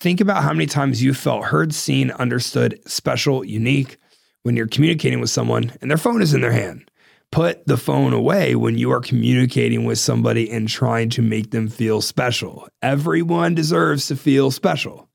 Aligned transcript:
Think 0.00 0.20
about 0.20 0.44
how 0.44 0.52
many 0.52 0.66
times 0.66 1.02
you 1.02 1.12
felt 1.12 1.46
heard, 1.46 1.74
seen, 1.74 2.12
understood, 2.12 2.78
special, 2.88 3.44
unique 3.44 3.96
when 4.44 4.56
you're 4.56 4.68
communicating 4.68 5.18
with 5.18 5.30
someone 5.30 5.72
and 5.80 5.90
their 5.90 5.98
phone 5.98 6.22
is 6.22 6.34
in 6.34 6.40
their 6.40 6.52
hand. 6.52 6.88
Put 7.32 7.66
the 7.66 7.76
phone 7.76 8.12
away 8.12 8.54
when 8.54 8.78
you 8.78 8.92
are 8.92 9.00
communicating 9.00 9.84
with 9.84 9.98
somebody 9.98 10.48
and 10.50 10.68
trying 10.68 11.10
to 11.10 11.22
make 11.22 11.50
them 11.50 11.66
feel 11.66 12.00
special. 12.00 12.68
Everyone 12.80 13.56
deserves 13.56 14.06
to 14.06 14.16
feel 14.16 14.52
special. 14.52 15.08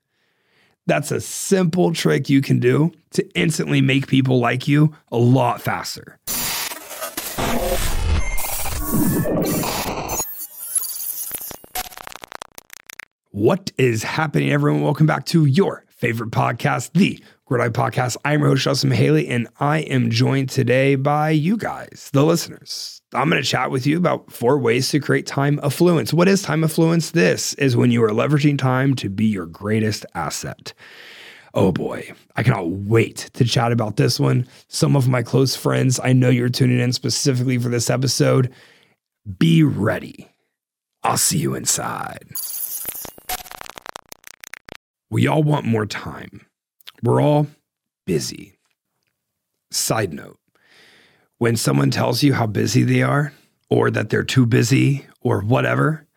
That's 0.85 1.11
a 1.11 1.21
simple 1.21 1.93
trick 1.93 2.29
you 2.29 2.41
can 2.41 2.59
do 2.59 2.91
to 3.11 3.25
instantly 3.35 3.79
make 3.79 4.07
people 4.07 4.39
like 4.39 4.67
you 4.67 4.93
a 5.13 5.17
lot 5.17 5.61
faster. 5.61 6.19
What 13.35 13.71
is 13.79 14.03
happening, 14.03 14.51
everyone? 14.51 14.83
Welcome 14.83 15.07
back 15.07 15.25
to 15.25 15.45
your 15.45 15.85
favorite 15.89 16.29
podcast, 16.29 16.91
the 16.93 17.19
Grow 17.47 17.67
Podcast. 17.71 18.15
I'm 18.23 18.41
your 18.41 18.49
host, 18.49 18.65
Justin 18.65 18.91
Mihaly, 18.91 19.27
and 19.27 19.47
I 19.59 19.79
am 19.79 20.11
joined 20.11 20.51
today 20.51 20.93
by 20.93 21.31
you 21.31 21.57
guys, 21.57 22.11
the 22.13 22.23
listeners. 22.23 23.01
I'm 23.11 23.31
going 23.31 23.41
to 23.41 23.49
chat 23.49 23.71
with 23.71 23.87
you 23.87 23.97
about 23.97 24.31
four 24.31 24.59
ways 24.59 24.89
to 24.89 24.99
create 24.99 25.25
time 25.25 25.59
affluence. 25.63 26.13
What 26.13 26.27
is 26.27 26.43
time 26.43 26.63
affluence? 26.63 27.09
This 27.09 27.55
is 27.55 27.75
when 27.75 27.89
you 27.89 28.03
are 28.03 28.11
leveraging 28.11 28.59
time 28.59 28.93
to 28.97 29.09
be 29.09 29.25
your 29.25 29.47
greatest 29.47 30.05
asset. 30.13 30.71
Oh 31.55 31.71
boy, 31.71 32.13
I 32.35 32.43
cannot 32.43 32.69
wait 32.69 33.31
to 33.33 33.45
chat 33.45 33.71
about 33.71 33.97
this 33.97 34.19
one. 34.19 34.47
Some 34.67 34.95
of 34.95 35.09
my 35.09 35.23
close 35.23 35.55
friends, 35.55 35.99
I 36.03 36.13
know 36.13 36.29
you're 36.29 36.49
tuning 36.49 36.79
in 36.79 36.93
specifically 36.93 37.57
for 37.57 37.69
this 37.69 37.89
episode. 37.89 38.53
Be 39.39 39.63
ready. 39.63 40.29
I'll 41.01 41.17
see 41.17 41.39
you 41.39 41.55
inside. 41.55 42.29
We 45.13 45.27
all 45.27 45.43
want 45.43 45.67
more 45.67 45.85
time. 45.85 46.47
We're 47.03 47.21
all 47.21 47.45
busy. 48.07 48.57
Side 49.69 50.11
note 50.11 50.39
when 51.37 51.55
someone 51.55 51.91
tells 51.91 52.23
you 52.23 52.33
how 52.33 52.47
busy 52.47 52.81
they 52.81 53.03
are, 53.03 53.31
or 53.69 53.91
that 53.91 54.09
they're 54.09 54.23
too 54.23 54.47
busy, 54.47 55.05
or 55.21 55.41
whatever, 55.41 56.07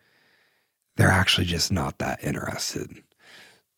they're 0.95 1.11
actually 1.11 1.45
just 1.45 1.71
not 1.71 1.99
that 1.99 2.23
interested. 2.23 2.89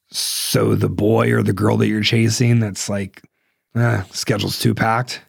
So 0.10 0.74
the 0.74 0.90
boy 0.90 1.34
or 1.34 1.44
the 1.44 1.52
girl 1.52 1.76
that 1.78 1.88
you're 1.88 2.02
chasing 2.02 2.62
that's 2.62 2.88
like, 2.88 3.22
eh, 3.76 4.04
schedule's 4.12 4.58
too 4.58 4.74
packed, 4.74 5.22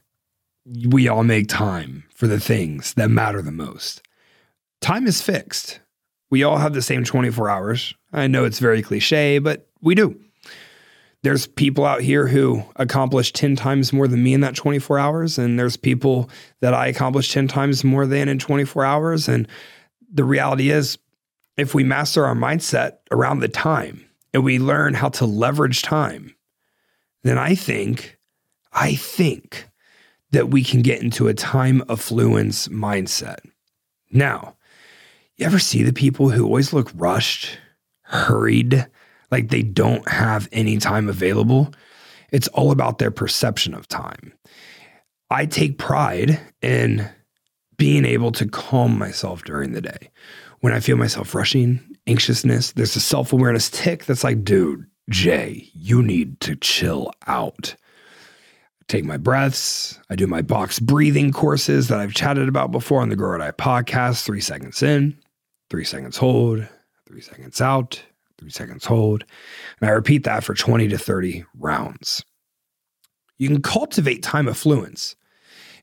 we 0.87 1.09
all 1.09 1.25
make 1.25 1.49
time 1.49 2.05
for 2.15 2.29
the 2.29 2.39
things 2.39 2.95
that 2.95 3.11
matter 3.11 3.43
the 3.43 3.51
most. 3.51 4.03
Time 4.81 5.09
is 5.09 5.21
fixed. 5.21 5.81
We 6.31 6.45
all 6.45 6.59
have 6.59 6.75
the 6.75 6.83
same 6.83 7.05
24 7.05 7.50
hours. 7.50 7.95
I 8.12 8.28
know 8.28 8.45
it's 8.45 8.61
very 8.61 8.83
cliche, 8.83 9.39
but 9.39 9.69
we 9.81 9.95
do. 9.95 10.19
There's 11.22 11.47
people 11.47 11.84
out 11.84 12.00
here 12.00 12.27
who 12.27 12.62
accomplish 12.77 13.33
10 13.33 13.56
times 13.56 13.92
more 13.92 14.09
than 14.09 14.22
me 14.22 14.33
in 14.33 14.41
that 14.41 14.55
24 14.55 14.98
hours. 14.98 15.39
And 15.39 15.59
there's 15.59 15.77
people 15.77 16.31
that 16.61 16.72
I 16.72 16.87
accomplish 16.87 17.33
10 17.33 17.48
times 17.48 17.84
more 17.84 18.06
than 18.06 18.28
in 18.28 18.38
24 18.38 18.84
hours. 18.84 19.28
And 19.28 19.47
the 20.10 20.25
reality 20.25 20.71
is, 20.71 20.99
if 21.56 21.75
we 21.75 21.84
master 21.84 22.25
our 22.25 22.34
mindset 22.34 22.99
around 23.10 23.41
the 23.41 23.49
time 23.49 24.06
and 24.32 24.44
we 24.44 24.59
learn 24.59 24.94
how 24.94 25.10
to 25.10 25.26
leverage 25.26 25.82
time, 25.82 26.34
then 27.22 27.37
I 27.37 27.55
think, 27.55 28.19
I 28.72 28.94
think 28.94 29.69
that 30.31 30.49
we 30.49 30.65
can 30.65 30.81
get 30.81 31.03
into 31.03 31.28
a 31.28 31.34
time 31.34 31.82
affluence 31.91 32.69
mindset. 32.69 33.41
Now, 34.10 34.56
you 35.41 35.47
ever 35.47 35.59
see 35.59 35.83
the 35.83 35.93
people 35.93 36.28
who 36.28 36.45
always 36.45 36.73
look 36.73 36.91
rushed, 36.95 37.59
hurried, 38.03 38.87
like 39.31 39.49
they 39.49 39.62
don't 39.62 40.06
have 40.09 40.49
any 40.53 40.77
time 40.77 41.09
available. 41.09 41.73
It's 42.31 42.49
all 42.49 42.71
about 42.71 42.99
their 42.99 43.11
perception 43.11 43.75
of 43.75 43.89
time. 43.89 44.34
I 45.31 45.47
take 45.47 45.79
pride 45.79 46.41
in 46.61 47.09
being 47.79 48.05
able 48.05 48.33
to 48.33 48.47
calm 48.47 48.99
myself 48.99 49.43
during 49.45 49.73
the 49.73 49.81
day. 49.81 50.11
When 50.61 50.75
I 50.75 50.81
feel 50.81 50.99
myself 50.99 51.34
rushing, 51.34 51.81
anxiousness, 52.06 52.73
there's 52.73 52.97
a 52.97 53.00
self 53.00 53.33
awareness 53.33 53.71
tick 53.71 54.05
that's 54.05 54.25
like, 54.25 54.45
dude, 54.45 54.84
Jay, 55.09 55.71
you 55.73 56.03
need 56.03 56.39
to 56.41 56.55
chill 56.56 57.12
out. 57.27 57.75
take 58.89 59.05
my 59.05 59.17
breaths. 59.17 59.99
I 60.11 60.17
do 60.17 60.27
my 60.27 60.43
box 60.43 60.79
breathing 60.81 61.33
courses 61.33 61.89
that 61.89 62.00
I've 62.00 62.12
chatted 62.12 62.49
about 62.49 62.73
before 62.73 63.00
on 63.00 63.09
the 63.09 63.17
Grow 63.17 63.31
or 63.31 63.39
Die 63.39 63.50
podcast. 63.53 64.23
Three 64.25 64.41
seconds 64.41 64.83
in, 64.83 65.17
three 65.70 65.84
seconds 65.84 66.16
hold, 66.16 66.66
three 67.06 67.20
seconds 67.20 67.60
out, 67.60 68.03
three 68.38 68.50
seconds 68.50 68.84
hold. 68.84 69.25
And 69.81 69.88
I 69.88 69.92
repeat 69.92 70.25
that 70.25 70.44
for 70.44 70.54
20 70.54 70.88
to 70.88 70.98
30 70.98 71.44
rounds. 71.54 72.25
You 73.38 73.48
can 73.48 73.62
cultivate 73.62 74.22
time 74.22 74.48
affluence. 74.48 75.16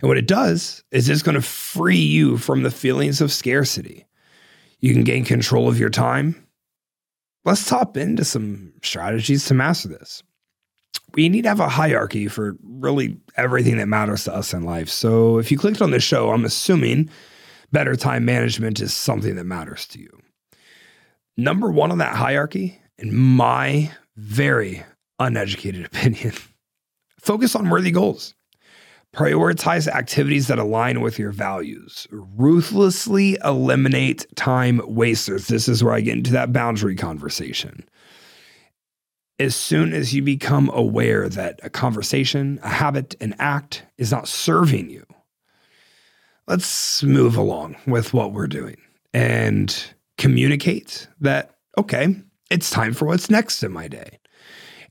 And 0.01 0.07
what 0.07 0.17
it 0.17 0.27
does 0.27 0.83
is 0.91 1.09
it's 1.09 1.23
going 1.23 1.35
to 1.35 1.41
free 1.41 1.97
you 1.97 2.37
from 2.37 2.61
the 2.61 2.69
feelings 2.69 3.19
of 3.19 3.31
scarcity. 3.31 4.05
You 4.79 4.93
can 4.93 5.03
gain 5.03 5.25
control 5.25 5.67
of 5.67 5.79
your 5.79 5.89
time. 5.89 6.47
Let's 7.45 7.65
top 7.65 7.97
into 7.97 8.23
some 8.23 8.73
strategies 8.83 9.45
to 9.45 9.53
master 9.53 9.87
this. 9.87 10.21
We 11.13 11.29
need 11.29 11.43
to 11.43 11.49
have 11.49 11.59
a 11.59 11.69
hierarchy 11.69 12.27
for 12.27 12.57
really 12.61 13.17
everything 13.37 13.77
that 13.77 13.87
matters 13.87 14.25
to 14.25 14.35
us 14.35 14.53
in 14.53 14.63
life. 14.63 14.89
So 14.89 15.39
if 15.39 15.51
you 15.51 15.57
clicked 15.57 15.81
on 15.81 15.91
this 15.91 16.03
show, 16.03 16.31
I'm 16.31 16.45
assuming 16.45 17.09
better 17.71 17.95
time 17.95 18.25
management 18.25 18.79
is 18.79 18.93
something 18.93 19.35
that 19.35 19.43
matters 19.43 19.85
to 19.87 19.99
you. 19.99 20.09
Number 21.35 21.69
one 21.69 21.91
on 21.91 21.99
that 21.99 22.15
hierarchy, 22.15 22.81
in 22.97 23.15
my 23.15 23.91
very 24.15 24.83
uneducated 25.19 25.85
opinion, 25.85 26.33
focus 27.19 27.55
on 27.55 27.69
worthy 27.69 27.91
goals. 27.91 28.33
Prioritize 29.15 29.87
activities 29.87 30.47
that 30.47 30.59
align 30.59 31.01
with 31.01 31.17
your 31.17 31.31
values. 31.31 32.07
Ruthlessly 32.11 33.37
eliminate 33.43 34.27
time 34.35 34.81
wasters. 34.83 35.47
This 35.47 35.67
is 35.67 35.83
where 35.83 35.93
I 35.93 36.01
get 36.01 36.17
into 36.17 36.33
that 36.33 36.53
boundary 36.53 36.95
conversation. 36.95 37.87
As 39.39 39.55
soon 39.55 39.93
as 39.93 40.13
you 40.13 40.21
become 40.21 40.69
aware 40.73 41.29
that 41.29 41.59
a 41.63 41.69
conversation, 41.69 42.59
a 42.63 42.69
habit, 42.69 43.15
an 43.21 43.35
act 43.39 43.83
is 43.97 44.11
not 44.11 44.27
serving 44.27 44.89
you, 44.89 45.05
let's 46.47 47.03
move 47.03 47.35
along 47.35 47.75
with 47.85 48.13
what 48.13 48.33
we're 48.33 48.47
doing 48.47 48.77
and 49.13 49.93
communicate 50.17 51.07
that, 51.19 51.55
okay, 51.77 52.15
it's 52.49 52.69
time 52.69 52.93
for 52.93 53.05
what's 53.05 53.29
next 53.29 53.63
in 53.63 53.71
my 53.71 53.87
day. 53.87 54.19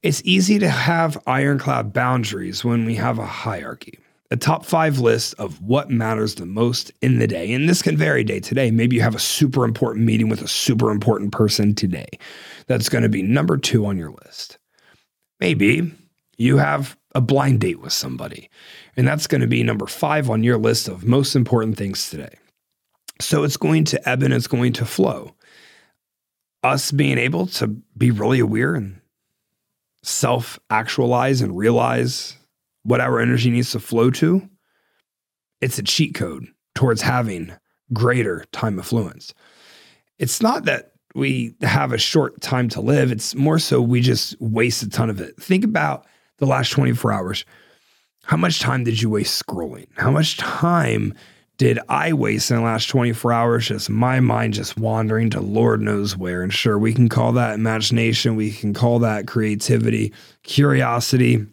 It's 0.02 0.22
easy 0.24 0.58
to 0.58 0.68
have 0.68 1.18
ironclad 1.26 1.92
boundaries 1.92 2.64
when 2.64 2.84
we 2.84 2.94
have 2.96 3.18
a 3.18 3.26
hierarchy, 3.26 3.98
a 4.30 4.36
top 4.36 4.64
five 4.66 4.98
list 4.98 5.34
of 5.38 5.60
what 5.62 5.90
matters 5.90 6.34
the 6.34 6.46
most 6.46 6.92
in 7.00 7.18
the 7.18 7.26
day. 7.26 7.52
And 7.52 7.68
this 7.68 7.82
can 7.82 7.96
vary 7.96 8.22
day 8.22 8.40
to 8.40 8.54
day. 8.54 8.70
Maybe 8.70 8.96
you 8.96 9.02
have 9.02 9.14
a 9.14 9.20
super 9.20 9.64
important 9.64 10.04
meeting 10.04 10.28
with 10.28 10.42
a 10.42 10.48
super 10.48 10.90
important 10.90 11.32
person 11.32 11.74
today. 11.74 12.08
That's 12.66 12.88
going 12.88 13.02
to 13.02 13.08
be 13.08 13.22
number 13.22 13.56
two 13.56 13.86
on 13.86 13.96
your 13.96 14.12
list. 14.24 14.58
Maybe 15.40 15.92
you 16.36 16.58
have 16.58 16.96
a 17.16 17.20
blind 17.22 17.60
date 17.60 17.80
with 17.80 17.94
somebody, 17.94 18.50
and 18.94 19.08
that's 19.08 19.26
going 19.26 19.40
to 19.40 19.46
be 19.46 19.62
number 19.62 19.86
five 19.86 20.28
on 20.28 20.44
your 20.44 20.58
list 20.58 20.86
of 20.86 21.06
most 21.06 21.34
important 21.34 21.78
things 21.78 22.10
today. 22.10 22.36
So 23.22 23.42
it's 23.42 23.56
going 23.56 23.84
to 23.84 24.08
ebb 24.08 24.22
and 24.22 24.34
it's 24.34 24.46
going 24.46 24.74
to 24.74 24.84
flow. 24.84 25.34
Us 26.62 26.92
being 26.92 27.16
able 27.16 27.46
to 27.46 27.68
be 27.96 28.10
really 28.10 28.38
aware 28.38 28.74
and 28.74 29.00
self 30.02 30.58
actualize 30.68 31.40
and 31.40 31.56
realize 31.56 32.36
what 32.82 33.00
our 33.00 33.18
energy 33.18 33.50
needs 33.50 33.70
to 33.70 33.80
flow 33.80 34.10
to, 34.10 34.46
it's 35.62 35.78
a 35.78 35.82
cheat 35.82 36.14
code 36.14 36.46
towards 36.74 37.00
having 37.00 37.50
greater 37.94 38.44
time 38.52 38.78
affluence. 38.78 39.32
It's 40.18 40.42
not 40.42 40.66
that 40.66 40.92
we 41.14 41.54
have 41.62 41.94
a 41.94 41.98
short 41.98 42.42
time 42.42 42.68
to 42.68 42.82
live, 42.82 43.10
it's 43.10 43.34
more 43.34 43.58
so 43.58 43.80
we 43.80 44.02
just 44.02 44.38
waste 44.38 44.82
a 44.82 44.90
ton 44.90 45.08
of 45.08 45.18
it. 45.18 45.34
Think 45.40 45.64
about 45.64 46.04
the 46.38 46.46
last 46.46 46.70
24 46.70 47.12
hours. 47.12 47.44
How 48.24 48.36
much 48.36 48.60
time 48.60 48.84
did 48.84 49.00
you 49.00 49.10
waste 49.10 49.44
scrolling? 49.44 49.86
How 49.96 50.10
much 50.10 50.36
time 50.36 51.14
did 51.58 51.78
I 51.88 52.12
waste 52.12 52.50
in 52.50 52.58
the 52.58 52.62
last 52.62 52.88
24 52.88 53.32
hours 53.32 53.68
just 53.68 53.88
my 53.88 54.20
mind 54.20 54.54
just 54.54 54.76
wandering 54.76 55.30
to 55.30 55.40
Lord 55.40 55.80
knows 55.80 56.16
where? 56.16 56.42
And 56.42 56.52
sure, 56.52 56.78
we 56.78 56.92
can 56.92 57.08
call 57.08 57.32
that 57.32 57.54
imagination, 57.54 58.36
we 58.36 58.50
can 58.50 58.74
call 58.74 58.98
that 58.98 59.26
creativity, 59.26 60.12
curiosity. 60.42 61.46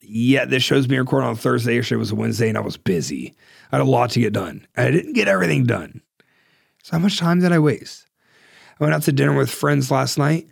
Yeah, 0.00 0.44
this 0.44 0.62
show's 0.62 0.86
being 0.86 1.00
recorded 1.00 1.26
on 1.26 1.36
Thursday. 1.36 1.76
Yesterday 1.76 1.98
was 1.98 2.12
a 2.12 2.14
Wednesday, 2.14 2.48
and 2.48 2.58
I 2.58 2.60
was 2.60 2.76
busy. 2.76 3.34
I 3.72 3.76
had 3.76 3.82
a 3.82 3.90
lot 3.90 4.10
to 4.10 4.20
get 4.20 4.32
done. 4.32 4.66
I 4.76 4.90
didn't 4.90 5.14
get 5.14 5.28
everything 5.28 5.64
done. 5.64 6.02
So, 6.82 6.92
how 6.92 6.98
much 6.98 7.18
time 7.18 7.40
did 7.40 7.52
I 7.52 7.58
waste? 7.58 8.06
I 8.78 8.84
went 8.84 8.94
out 8.94 9.02
to 9.04 9.12
dinner 9.12 9.36
with 9.36 9.50
friends 9.50 9.90
last 9.90 10.18
night, 10.18 10.48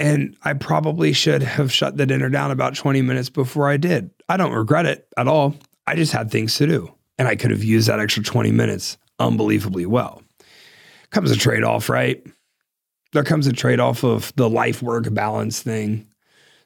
and 0.00 0.34
I 0.42 0.54
probably 0.54 1.12
should 1.12 1.42
have 1.42 1.70
shut 1.70 1.98
the 1.98 2.06
dinner 2.06 2.30
down 2.30 2.50
about 2.50 2.74
20 2.74 3.02
minutes 3.02 3.28
before 3.28 3.68
I 3.68 3.76
did. 3.76 4.10
I 4.28 4.38
don't 4.38 4.52
regret 4.52 4.86
it 4.86 5.06
at 5.16 5.28
all. 5.28 5.54
I 5.86 5.94
just 5.94 6.12
had 6.12 6.30
things 6.30 6.56
to 6.56 6.66
do 6.66 6.94
and 7.18 7.28
I 7.28 7.36
could 7.36 7.50
have 7.50 7.62
used 7.62 7.88
that 7.88 8.00
extra 8.00 8.22
20 8.22 8.50
minutes 8.50 8.96
unbelievably 9.18 9.84
well. 9.84 10.22
Comes 11.10 11.30
a 11.30 11.36
trade 11.36 11.62
off, 11.62 11.90
right? 11.90 12.26
There 13.12 13.24
comes 13.24 13.46
a 13.46 13.52
trade 13.52 13.78
off 13.78 14.02
of 14.02 14.32
the 14.36 14.48
life 14.48 14.80
work 14.80 15.12
balance 15.12 15.60
thing. 15.60 16.06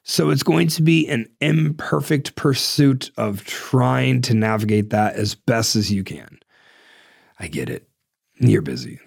So 0.03 0.29
it's 0.29 0.43
going 0.43 0.67
to 0.69 0.81
be 0.81 1.07
an 1.09 1.25
imperfect 1.41 2.35
pursuit 2.35 3.11
of 3.17 3.43
trying 3.43 4.21
to 4.21 4.33
navigate 4.33 4.91
that 4.91 5.15
as 5.15 5.35
best 5.35 5.75
as 5.75 5.91
you 5.91 6.03
can. 6.03 6.39
I 7.37 7.47
get 7.47 7.69
it. 7.69 7.89
You're 8.39 8.61
busy. 8.61 8.99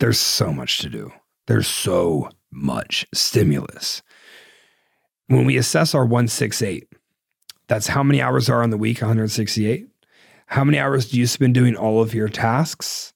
There's 0.00 0.18
so 0.18 0.52
much 0.52 0.78
to 0.78 0.88
do. 0.88 1.12
There's 1.48 1.66
so 1.66 2.30
much 2.54 3.06
stimulus. 3.12 4.02
When 5.26 5.44
we 5.44 5.56
assess 5.56 5.94
our 5.94 6.04
168, 6.04 6.86
that's 7.66 7.86
how 7.86 8.02
many 8.02 8.20
hours 8.20 8.48
are 8.48 8.62
on 8.62 8.70
the 8.70 8.76
week, 8.76 9.00
168. 9.00 9.88
How 10.46 10.64
many 10.64 10.78
hours 10.78 11.10
do 11.10 11.18
you 11.18 11.26
spend 11.26 11.54
doing 11.54 11.76
all 11.76 12.02
of 12.02 12.14
your 12.14 12.28
tasks? 12.28 13.12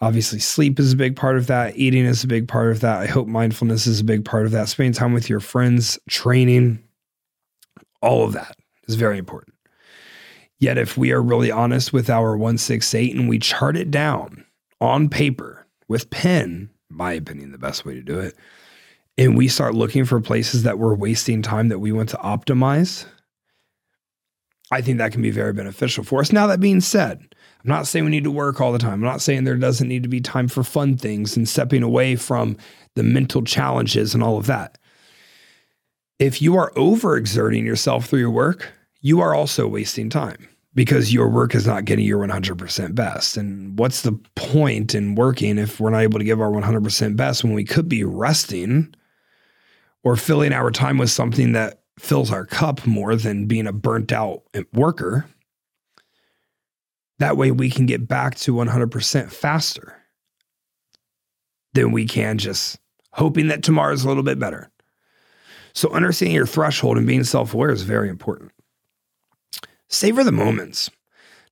Obviously, 0.00 0.40
sleep 0.40 0.80
is 0.80 0.94
a 0.94 0.96
big 0.96 1.14
part 1.14 1.36
of 1.36 1.46
that. 1.46 1.76
Eating 1.76 2.04
is 2.04 2.24
a 2.24 2.28
big 2.28 2.48
part 2.48 2.72
of 2.72 2.80
that. 2.80 2.98
I 3.00 3.06
hope 3.06 3.28
mindfulness 3.28 3.86
is 3.86 4.00
a 4.00 4.04
big 4.04 4.24
part 4.24 4.46
of 4.46 4.52
that. 4.52 4.68
Spending 4.68 4.92
time 4.92 5.12
with 5.12 5.28
your 5.28 5.38
friends, 5.38 5.98
training, 6.08 6.82
all 8.00 8.24
of 8.24 8.32
that 8.32 8.56
is 8.88 8.96
very 8.96 9.18
important. 9.18 9.54
Yet, 10.58 10.78
if 10.78 10.96
we 10.96 11.12
are 11.12 11.22
really 11.22 11.50
honest 11.50 11.92
with 11.92 12.10
our 12.10 12.36
168 12.36 13.14
and 13.14 13.28
we 13.28 13.38
chart 13.38 13.76
it 13.76 13.90
down 13.90 14.44
on 14.80 15.08
paper 15.08 15.66
with 15.88 16.10
pen, 16.10 16.70
my 16.88 17.12
opinion, 17.12 17.52
the 17.52 17.58
best 17.58 17.84
way 17.84 17.94
to 17.94 18.02
do 18.02 18.18
it, 18.18 18.34
and 19.18 19.36
we 19.36 19.48
start 19.48 19.74
looking 19.74 20.04
for 20.04 20.20
places 20.20 20.62
that 20.62 20.78
we're 20.78 20.94
wasting 20.94 21.42
time 21.42 21.68
that 21.68 21.78
we 21.78 21.92
want 21.92 22.08
to 22.10 22.16
optimize, 22.16 23.04
I 24.70 24.80
think 24.80 24.98
that 24.98 25.12
can 25.12 25.22
be 25.22 25.30
very 25.30 25.52
beneficial 25.52 26.02
for 26.02 26.20
us. 26.20 26.32
Now, 26.32 26.46
that 26.46 26.60
being 26.60 26.80
said, 26.80 27.18
I'm 27.62 27.68
not 27.68 27.86
saying 27.86 28.06
we 28.06 28.10
need 28.10 28.24
to 28.24 28.30
work 28.30 28.60
all 28.60 28.72
the 28.72 28.78
time. 28.78 28.94
I'm 28.94 29.00
not 29.00 29.20
saying 29.20 29.44
there 29.44 29.56
doesn't 29.56 29.86
need 29.86 30.02
to 30.02 30.08
be 30.08 30.20
time 30.20 30.48
for 30.48 30.64
fun 30.64 30.96
things 30.96 31.36
and 31.36 31.48
stepping 31.48 31.82
away 31.82 32.16
from 32.16 32.56
the 32.94 33.02
mental 33.02 33.42
challenges 33.42 34.14
and 34.14 34.22
all 34.22 34.38
of 34.38 34.46
that. 34.46 34.78
If 36.18 36.40
you 36.40 36.56
are 36.56 36.72
overexerting 36.72 37.64
yourself 37.64 38.06
through 38.06 38.20
your 38.20 38.30
work, 38.30 38.72
you 39.00 39.20
are 39.20 39.34
also 39.34 39.68
wasting 39.68 40.08
time 40.08 40.48
because 40.74 41.12
your 41.12 41.28
work 41.28 41.54
is 41.54 41.66
not 41.66 41.84
getting 41.84 42.06
your 42.06 42.26
100% 42.26 42.94
best. 42.94 43.36
And 43.36 43.78
what's 43.78 44.02
the 44.02 44.18
point 44.36 44.94
in 44.94 45.16
working 45.16 45.58
if 45.58 45.80
we're 45.80 45.90
not 45.90 46.02
able 46.02 46.18
to 46.18 46.24
give 46.24 46.40
our 46.40 46.50
100% 46.50 47.16
best 47.16 47.44
when 47.44 47.52
we 47.52 47.64
could 47.64 47.88
be 47.88 48.04
resting 48.04 48.94
or 50.04 50.16
filling 50.16 50.52
our 50.52 50.70
time 50.70 50.98
with 50.98 51.10
something 51.10 51.52
that 51.52 51.82
fills 51.98 52.30
our 52.30 52.44
cup 52.44 52.86
more 52.86 53.14
than 53.14 53.46
being 53.46 53.66
a 53.66 53.72
burnt 53.72 54.12
out 54.12 54.42
worker. 54.72 55.26
That 57.18 57.36
way 57.36 57.50
we 57.50 57.70
can 57.70 57.86
get 57.86 58.08
back 58.08 58.34
to 58.36 58.54
100% 58.54 59.30
faster 59.30 59.96
than 61.74 61.92
we 61.92 62.06
can 62.06 62.38
just 62.38 62.78
hoping 63.12 63.48
that 63.48 63.62
tomorrow's 63.62 64.04
a 64.04 64.08
little 64.08 64.22
bit 64.22 64.38
better. 64.38 64.70
So, 65.74 65.90
understanding 65.90 66.34
your 66.34 66.46
threshold 66.46 66.98
and 66.98 67.06
being 67.06 67.24
self 67.24 67.54
aware 67.54 67.70
is 67.70 67.82
very 67.82 68.10
important. 68.10 68.52
Savor 69.88 70.24
the 70.24 70.32
moments. 70.32 70.90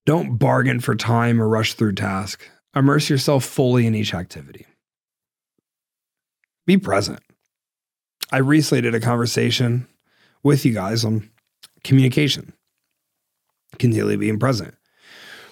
Don't 0.07 0.37
bargain 0.37 0.81
for 0.81 0.95
time 0.95 1.41
or 1.41 1.49
rush 1.49 1.75
through 1.75 1.95
tasks. 1.95 2.47
Immerse 2.75 3.09
yourself 3.11 3.45
fully 3.45 3.87
in 3.87 3.95
each 3.95 4.15
activity. 4.15 4.67
Be 6.67 6.77
present. 6.77 7.21
I 8.33 8.39
recently 8.39 8.83
did 8.83 8.95
a 8.95 9.01
conversation 9.01 9.89
with 10.43 10.65
you 10.65 10.73
guys 10.73 11.05
on 11.05 11.29
communication, 11.83 12.53
continually 13.79 14.17
being 14.17 14.39
present. 14.39 14.75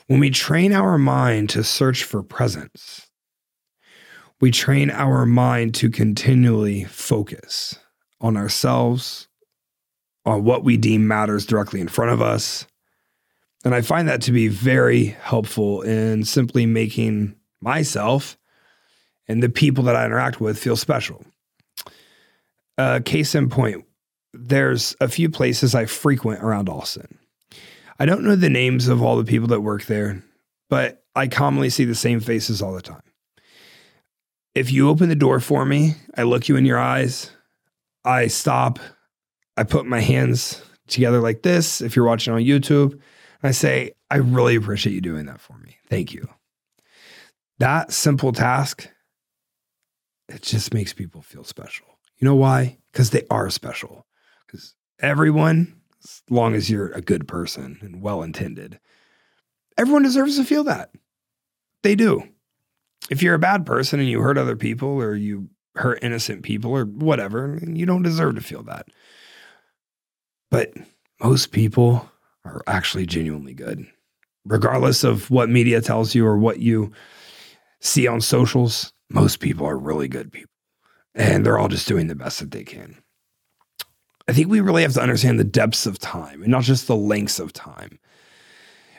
When 0.06 0.20
we 0.20 0.30
train 0.30 0.72
our 0.72 0.96
mind 0.96 1.50
to 1.50 1.64
search 1.64 2.04
for 2.04 2.22
presence, 2.22 3.08
we 4.40 4.52
train 4.52 4.90
our 4.90 5.26
mind 5.26 5.74
to 5.76 5.90
continually 5.90 6.84
focus 6.84 7.78
on 8.20 8.36
ourselves, 8.36 9.28
on 10.24 10.44
what 10.44 10.62
we 10.62 10.76
deem 10.76 11.08
matters 11.08 11.44
directly 11.44 11.80
in 11.80 11.88
front 11.88 12.12
of 12.12 12.22
us. 12.22 12.66
And 13.64 13.74
I 13.74 13.80
find 13.80 14.08
that 14.08 14.22
to 14.22 14.32
be 14.32 14.46
very 14.46 15.06
helpful 15.06 15.82
in 15.82 16.24
simply 16.24 16.64
making 16.64 17.34
myself 17.60 18.38
and 19.26 19.42
the 19.42 19.48
people 19.48 19.84
that 19.84 19.96
I 19.96 20.06
interact 20.06 20.40
with 20.40 20.58
feel 20.58 20.76
special. 20.76 21.24
Uh, 22.78 23.00
case 23.04 23.34
in 23.34 23.48
point, 23.48 23.84
there's 24.32 24.94
a 25.00 25.08
few 25.08 25.28
places 25.28 25.74
I 25.74 25.86
frequent 25.86 26.42
around 26.42 26.68
Austin. 26.68 27.18
I 27.98 28.06
don't 28.06 28.22
know 28.22 28.36
the 28.36 28.48
names 28.48 28.86
of 28.86 29.02
all 29.02 29.16
the 29.16 29.24
people 29.24 29.48
that 29.48 29.60
work 29.60 29.86
there, 29.86 30.22
but 30.70 31.02
I 31.16 31.26
commonly 31.26 31.70
see 31.70 31.84
the 31.84 31.96
same 31.96 32.20
faces 32.20 32.62
all 32.62 32.72
the 32.72 32.80
time. 32.80 33.02
If 34.54 34.70
you 34.72 34.88
open 34.88 35.08
the 35.08 35.16
door 35.16 35.40
for 35.40 35.64
me, 35.64 35.94
I 36.16 36.22
look 36.22 36.48
you 36.48 36.56
in 36.56 36.64
your 36.64 36.78
eyes, 36.78 37.32
I 38.04 38.28
stop, 38.28 38.78
I 39.56 39.64
put 39.64 39.84
my 39.84 40.00
hands 40.00 40.62
together 40.86 41.20
like 41.20 41.42
this. 41.42 41.80
If 41.80 41.96
you're 41.96 42.06
watching 42.06 42.32
on 42.32 42.40
YouTube, 42.40 43.00
I 43.42 43.50
say, 43.50 43.92
I 44.10 44.18
really 44.18 44.54
appreciate 44.54 44.92
you 44.92 45.00
doing 45.00 45.26
that 45.26 45.40
for 45.40 45.58
me. 45.58 45.78
Thank 45.88 46.14
you. 46.14 46.28
That 47.58 47.92
simple 47.92 48.32
task, 48.32 48.88
it 50.28 50.42
just 50.42 50.72
makes 50.72 50.92
people 50.92 51.22
feel 51.22 51.42
special. 51.42 51.87
You 52.18 52.26
know 52.26 52.34
why? 52.34 52.78
Because 52.92 53.10
they 53.10 53.22
are 53.30 53.50
special 53.50 54.06
because 54.46 54.74
everyone, 55.00 55.80
as 56.02 56.22
long 56.30 56.54
as 56.54 56.68
you're 56.68 56.90
a 56.92 57.00
good 57.00 57.28
person 57.28 57.78
and 57.82 58.02
well 58.02 58.22
intended, 58.22 58.80
everyone 59.76 60.02
deserves 60.02 60.36
to 60.36 60.44
feel 60.44 60.64
that. 60.64 60.90
They 61.82 61.94
do. 61.94 62.24
If 63.10 63.22
you're 63.22 63.34
a 63.34 63.38
bad 63.38 63.64
person 63.64 64.00
and 64.00 64.08
you 64.08 64.20
hurt 64.20 64.38
other 64.38 64.56
people 64.56 64.88
or 64.88 65.14
you 65.14 65.48
hurt 65.76 66.00
innocent 66.02 66.42
people 66.42 66.72
or 66.72 66.84
whatever, 66.84 67.58
you 67.62 67.86
don't 67.86 68.02
deserve 68.02 68.34
to 68.34 68.40
feel 68.40 68.62
that. 68.64 68.88
But 70.50 70.72
most 71.22 71.52
people 71.52 72.10
are 72.44 72.62
actually 72.66 73.06
genuinely 73.06 73.54
good, 73.54 73.86
regardless 74.44 75.04
of 75.04 75.30
what 75.30 75.48
media 75.48 75.80
tells 75.80 76.14
you 76.14 76.26
or 76.26 76.36
what 76.36 76.58
you 76.58 76.92
see 77.80 78.06
on 78.06 78.20
socials. 78.20 78.92
Most 79.10 79.40
people 79.40 79.66
are 79.66 79.78
really 79.78 80.08
good 80.08 80.32
people, 80.32 80.50
and 81.18 81.44
they're 81.44 81.58
all 81.58 81.68
just 81.68 81.88
doing 81.88 82.06
the 82.06 82.14
best 82.14 82.38
that 82.38 82.52
they 82.52 82.64
can. 82.64 82.96
I 84.28 84.32
think 84.32 84.48
we 84.48 84.60
really 84.60 84.82
have 84.82 84.94
to 84.94 85.02
understand 85.02 85.38
the 85.38 85.44
depths 85.44 85.84
of 85.84 85.98
time 85.98 86.42
and 86.42 86.50
not 86.50 86.62
just 86.62 86.86
the 86.86 86.96
lengths 86.96 87.40
of 87.40 87.52
time. 87.52 87.98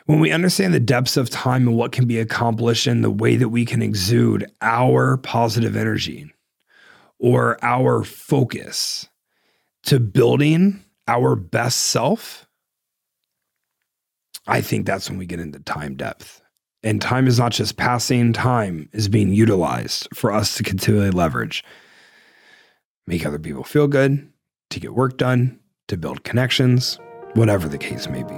When 0.06 0.20
we 0.20 0.32
understand 0.32 0.74
the 0.74 0.80
depths 0.80 1.18
of 1.18 1.30
time 1.30 1.68
and 1.68 1.78
what 1.78 1.92
can 1.92 2.08
be 2.08 2.20
accomplished 2.20 2.88
and 2.88 3.04
the 3.04 3.12
way 3.12 3.36
that 3.36 3.50
we 3.50 3.64
can 3.64 3.82
exude 3.82 4.52
our 4.62 5.18
positive 5.18 5.76
energy 5.76 6.32
or 7.20 7.64
our 7.64 8.04
focus 8.04 9.08
to 9.84 10.00
building 10.00 10.84
our 11.08 11.36
best 11.36 11.78
self, 11.78 12.48
I 14.48 14.62
think 14.62 14.86
that's 14.86 15.10
when 15.10 15.20
we 15.20 15.28
get 15.28 15.40
into 15.40 15.60
time 15.60 15.96
depth. 15.96 16.42
And 16.82 17.02
time 17.02 17.28
is 17.28 17.38
not 17.38 17.52
just 17.52 17.78
passing, 17.78 18.34
time 18.34 18.90
is 18.94 19.08
being 19.08 19.32
utilized 19.32 20.08
for 20.14 20.32
us 20.32 20.56
to 20.56 20.64
continually 20.64 21.12
leverage, 21.12 21.64
make 23.10 23.26
other 23.26 23.40
people 23.40 23.64
feel 23.64 23.88
good, 23.88 24.32
to 24.70 24.80
get 24.80 24.94
work 24.94 25.18
done, 25.18 25.60
to 25.88 25.98
build 25.98 26.24
connections, 26.24 27.00
whatever 27.34 27.68
the 27.68 27.78
case 27.78 28.08
may 28.08 28.22
be. 28.22 28.38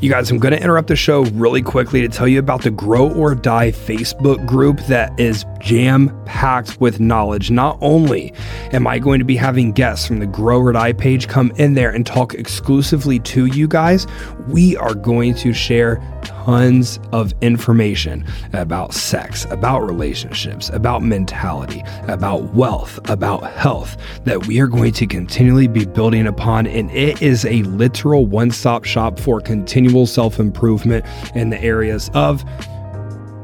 You 0.00 0.10
guys, 0.10 0.30
I'm 0.30 0.38
going 0.38 0.52
to 0.52 0.60
interrupt 0.60 0.88
the 0.88 0.96
show 0.96 1.24
really 1.26 1.62
quickly 1.62 2.00
to 2.00 2.08
tell 2.08 2.26
you 2.26 2.40
about 2.40 2.62
the 2.62 2.70
Grow 2.70 3.12
or 3.12 3.34
Die 3.34 3.70
Facebook 3.70 4.44
group 4.44 4.80
that 4.86 5.18
is 5.20 5.44
jam 5.60 6.10
packed 6.24 6.80
with 6.80 6.98
knowledge. 6.98 7.50
Not 7.50 7.78
only 7.80 8.32
am 8.72 8.86
I 8.86 8.98
going 8.98 9.20
to 9.20 9.24
be 9.24 9.36
having 9.36 9.72
guests 9.72 10.06
from 10.06 10.18
the 10.18 10.26
Grow 10.26 10.58
or 10.60 10.72
Die 10.72 10.92
page 10.94 11.28
come 11.28 11.52
in 11.56 11.74
there 11.74 11.90
and 11.90 12.04
talk 12.04 12.34
exclusively 12.34 13.20
to 13.20 13.46
you 13.46 13.68
guys, 13.68 14.06
we 14.48 14.76
are 14.78 14.94
going 14.94 15.34
to 15.34 15.52
share 15.52 15.96
tons 16.30 17.00
of 17.12 17.34
information 17.40 18.24
about 18.52 18.94
sex, 18.94 19.46
about 19.50 19.80
relationships, 19.80 20.70
about 20.70 21.02
mentality, 21.02 21.82
about 22.08 22.54
wealth, 22.54 22.98
about 23.10 23.42
health 23.52 23.96
that 24.24 24.46
we 24.46 24.60
are 24.60 24.66
going 24.66 24.92
to 24.92 25.06
continually 25.06 25.66
be 25.66 25.84
building 25.84 26.26
upon. 26.26 26.66
And 26.66 26.90
it 26.92 27.20
is 27.20 27.44
a 27.44 27.62
literal 27.64 28.26
one 28.26 28.50
stop 28.50 28.84
shop 28.84 29.18
for 29.18 29.40
continual 29.40 30.06
self 30.06 30.38
improvement 30.38 31.04
in 31.34 31.50
the 31.50 31.60
areas 31.60 32.10
of 32.14 32.44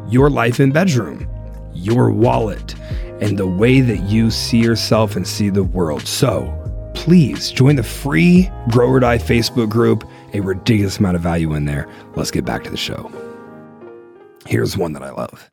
your 0.09 0.31
life 0.31 0.61
and 0.61 0.73
bedroom, 0.73 1.29
your 1.75 2.11
wallet, 2.11 2.75
and 3.21 3.39
the 3.39 3.47
way 3.47 3.81
that 3.81 4.03
you 4.05 4.31
see 4.31 4.59
yourself 4.59 5.17
and 5.17 5.27
see 5.27 5.51
the 5.51 5.65
world. 5.65 6.07
So, 6.07 6.53
please 6.95 7.51
join 7.51 7.77
the 7.77 7.83
free 7.83 8.51
Grow 8.71 8.89
or 8.89 9.01
Die 9.01 9.19
Facebook 9.19 9.69
group. 9.69 10.09
A 10.37 10.41
ridiculous 10.41 10.99
amount 10.99 11.17
of 11.17 11.23
value 11.23 11.55
in 11.55 11.65
there. 11.65 11.89
Let's 12.15 12.31
get 12.31 12.45
back 12.45 12.63
to 12.65 12.71
the 12.71 12.77
show. 12.77 13.11
Here's 14.45 14.77
one 14.77 14.93
that 14.93 15.03
I 15.03 15.11
love. 15.11 15.51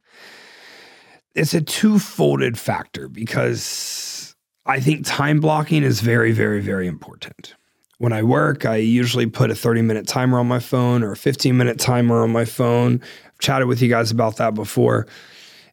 It's 1.36 1.54
a 1.54 1.62
two-folded 1.62 2.60
factor 2.60 3.08
because 3.08 4.36
I 4.66 4.82
think 4.82 5.06
time 5.06 5.40
blocking 5.40 5.84
is 5.84 6.02
very, 6.02 6.34
very, 6.34 6.60
very 6.60 6.86
important. 6.86 7.56
When 8.00 8.12
I 8.12 8.24
work, 8.24 8.66
I 8.66 8.76
usually 8.76 9.26
put 9.26 9.52
a 9.52 9.56
30 9.56 9.84
minute 9.84 10.06
timer 10.06 10.38
on 10.38 10.50
my 10.50 10.60
phone 10.60 11.02
or 11.02 11.14
a 11.14 11.18
15 11.18 11.56
minute 11.56 11.80
timer 11.80 12.22
on 12.22 12.34
my 12.34 12.44
phone. 12.44 13.00
I've 13.26 13.40
chatted 13.40 13.70
with 13.70 13.82
you 13.82 13.88
guys 13.88 14.12
about 14.12 14.36
that 14.36 14.54
before. 14.54 15.08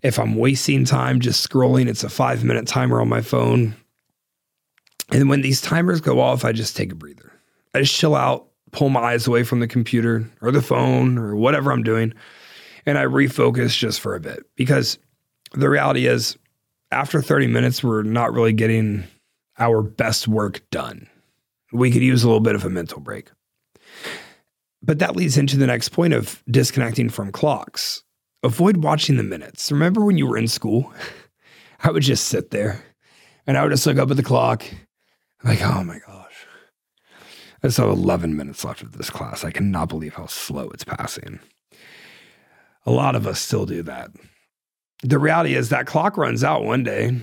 If 0.02 0.20
I'm 0.20 0.36
wasting 0.36 0.84
time 0.84 1.18
just 1.18 1.44
scrolling, 1.46 1.88
it's 1.88 2.04
a 2.04 2.08
five 2.08 2.44
minute 2.44 2.68
timer 2.68 3.00
on 3.00 3.08
my 3.08 3.22
phone. 3.22 3.74
And 5.10 5.28
when 5.28 5.42
these 5.42 5.60
timers 5.60 6.00
go 6.00 6.20
off, 6.20 6.44
I 6.44 6.52
just 6.52 6.76
take 6.76 6.92
a 6.92 6.94
breather. 6.94 7.32
I 7.74 7.80
just 7.80 7.96
chill 7.96 8.14
out, 8.14 8.49
pull 8.72 8.88
my 8.88 9.00
eyes 9.00 9.26
away 9.26 9.42
from 9.42 9.60
the 9.60 9.68
computer 9.68 10.28
or 10.40 10.50
the 10.50 10.62
phone 10.62 11.18
or 11.18 11.36
whatever 11.36 11.72
I'm 11.72 11.82
doing, 11.82 12.12
and 12.86 12.98
I 12.98 13.04
refocus 13.04 13.76
just 13.76 14.00
for 14.00 14.14
a 14.14 14.20
bit. 14.20 14.44
Because 14.56 14.98
the 15.52 15.68
reality 15.68 16.06
is, 16.06 16.36
after 16.90 17.22
30 17.22 17.46
minutes, 17.46 17.82
we're 17.82 18.02
not 18.02 18.32
really 18.32 18.52
getting 18.52 19.04
our 19.58 19.82
best 19.82 20.26
work 20.26 20.62
done. 20.70 21.08
We 21.72 21.90
could 21.90 22.02
use 22.02 22.24
a 22.24 22.26
little 22.26 22.40
bit 22.40 22.54
of 22.54 22.64
a 22.64 22.70
mental 22.70 23.00
break. 23.00 23.30
But 24.82 24.98
that 24.98 25.14
leads 25.14 25.36
into 25.36 25.56
the 25.56 25.66
next 25.66 25.90
point 25.90 26.14
of 26.14 26.42
disconnecting 26.50 27.10
from 27.10 27.32
clocks. 27.32 28.02
Avoid 28.42 28.78
watching 28.78 29.16
the 29.16 29.22
minutes. 29.22 29.70
Remember 29.70 30.04
when 30.04 30.16
you 30.16 30.26
were 30.26 30.38
in 30.38 30.48
school? 30.48 30.92
I 31.82 31.90
would 31.90 32.02
just 32.02 32.26
sit 32.26 32.50
there 32.50 32.82
and 33.46 33.56
I 33.56 33.62
would 33.62 33.70
just 33.70 33.86
look 33.86 33.98
up 33.98 34.10
at 34.10 34.16
the 34.16 34.22
clock 34.22 34.64
like, 35.44 35.62
oh 35.62 35.82
my 35.84 35.98
gosh. 36.06 36.29
I 37.62 37.68
still 37.68 37.88
have 37.90 37.98
11 37.98 38.36
minutes 38.36 38.64
left 38.64 38.82
of 38.82 38.92
this 38.96 39.10
class. 39.10 39.44
I 39.44 39.50
cannot 39.50 39.88
believe 39.88 40.14
how 40.14 40.26
slow 40.26 40.70
it's 40.70 40.84
passing. 40.84 41.40
A 42.86 42.90
lot 42.90 43.14
of 43.14 43.26
us 43.26 43.40
still 43.40 43.66
do 43.66 43.82
that. 43.82 44.10
The 45.02 45.18
reality 45.18 45.54
is 45.54 45.68
that 45.68 45.86
clock 45.86 46.16
runs 46.16 46.42
out 46.42 46.64
one 46.64 46.82
day. 46.82 47.16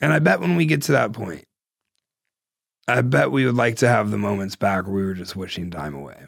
And 0.00 0.12
I 0.12 0.18
bet 0.18 0.40
when 0.40 0.56
we 0.56 0.66
get 0.66 0.82
to 0.82 0.92
that 0.92 1.12
point, 1.12 1.44
I 2.86 3.02
bet 3.02 3.30
we 3.30 3.44
would 3.44 3.56
like 3.56 3.76
to 3.76 3.88
have 3.88 4.10
the 4.10 4.18
moments 4.18 4.56
back 4.56 4.86
where 4.86 4.94
we 4.94 5.04
were 5.04 5.14
just 5.14 5.36
wishing 5.36 5.70
time 5.70 5.94
away. 5.94 6.26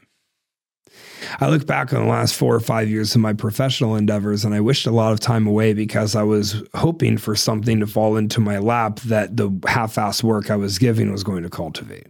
I 1.40 1.48
look 1.48 1.66
back 1.66 1.92
on 1.92 2.02
the 2.02 2.08
last 2.08 2.34
four 2.34 2.54
or 2.54 2.60
five 2.60 2.88
years 2.88 3.14
of 3.14 3.20
my 3.20 3.32
professional 3.32 3.96
endeavors 3.96 4.44
and 4.44 4.54
I 4.54 4.60
wished 4.60 4.86
a 4.86 4.90
lot 4.90 5.12
of 5.12 5.20
time 5.20 5.46
away 5.46 5.74
because 5.74 6.14
I 6.14 6.22
was 6.22 6.62
hoping 6.74 7.18
for 7.18 7.34
something 7.34 7.80
to 7.80 7.86
fall 7.86 8.16
into 8.16 8.40
my 8.40 8.58
lap 8.58 9.00
that 9.00 9.36
the 9.36 9.50
half 9.66 9.96
assed 9.96 10.22
work 10.22 10.50
I 10.50 10.56
was 10.56 10.78
giving 10.78 11.10
was 11.10 11.24
going 11.24 11.42
to 11.42 11.50
cultivate. 11.50 12.08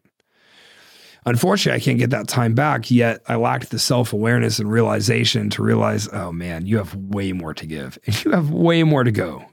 Unfortunately, 1.26 1.80
I 1.80 1.84
can't 1.84 1.98
get 1.98 2.10
that 2.10 2.28
time 2.28 2.54
back, 2.54 2.90
yet 2.90 3.20
I 3.28 3.36
lacked 3.36 3.70
the 3.70 3.78
self 3.78 4.12
awareness 4.12 4.58
and 4.58 4.72
realization 4.72 5.50
to 5.50 5.62
realize, 5.62 6.08
oh 6.12 6.32
man, 6.32 6.64
you 6.64 6.78
have 6.78 6.94
way 6.94 7.32
more 7.32 7.52
to 7.54 7.66
give 7.66 7.98
and 8.06 8.24
you 8.24 8.30
have 8.30 8.50
way 8.50 8.82
more 8.82 9.04
to 9.04 9.12
go 9.12 9.44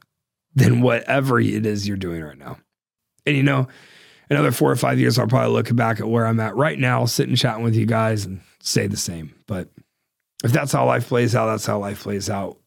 than 0.56 0.82
whatever 0.82 1.40
it 1.40 1.66
is 1.66 1.88
you're 1.88 1.98
doing 1.98 2.24
right 2.24 2.38
now. 2.38 2.58
And 3.26 3.36
you 3.36 3.44
know, 3.44 3.68
another 4.30 4.52
four 4.52 4.72
or 4.72 4.76
five 4.76 5.00
years, 5.00 5.20
I'll 5.20 5.28
probably 5.28 5.54
look 5.54 5.76
back 5.76 6.00
at 6.00 6.08
where 6.08 6.26
I'm 6.26 6.40
at 6.40 6.56
right 6.56 6.80
now, 6.80 7.06
sitting 7.06 7.36
chatting 7.36 7.64
with 7.64 7.76
you 7.76 7.86
guys 7.86 8.26
and 8.26 8.42
say 8.62 8.88
the 8.88 8.98
same. 8.98 9.34
But 9.48 9.70
if 10.44 10.52
that's 10.52 10.72
how 10.72 10.86
life 10.86 11.08
plays 11.08 11.36
out, 11.36 11.48
that's 11.48 11.66
how 11.66 11.80
life 11.80 12.04
plays 12.04 12.30
out. 12.30 12.58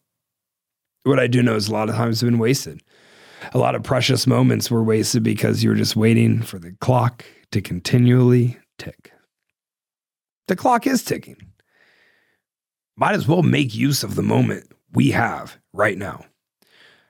What 1.04 1.18
I 1.18 1.26
do 1.26 1.42
know 1.42 1.54
is 1.54 1.68
a 1.68 1.72
lot 1.72 1.88
of 1.88 1.94
times 1.94 2.20
have 2.20 2.28
been 2.28 2.38
wasted. 2.38 2.82
A 3.54 3.58
lot 3.58 3.74
of 3.74 3.82
precious 3.82 4.26
moments 4.26 4.70
were 4.70 4.82
wasted 4.82 5.22
because 5.22 5.64
you 5.64 5.70
were 5.70 5.76
just 5.76 5.96
waiting 5.96 6.42
for 6.42 6.58
the 6.58 6.72
clock 6.80 7.24
to 7.52 7.60
continually 7.60 8.58
tick. 8.78 9.12
The 10.46 10.56
clock 10.56 10.86
is 10.86 11.02
ticking. 11.02 11.36
Might 12.96 13.14
as 13.14 13.26
well 13.26 13.42
make 13.42 13.74
use 13.74 14.02
of 14.02 14.14
the 14.14 14.22
moment 14.22 14.70
we 14.92 15.12
have 15.12 15.56
right 15.72 15.96
now. 15.96 16.24